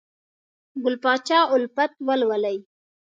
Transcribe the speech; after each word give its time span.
ګل 0.83 0.95
پاچا 1.03 1.39
الفت 1.53 1.91
ولولئ! 2.07 2.57